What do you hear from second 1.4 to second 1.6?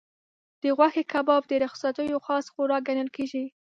د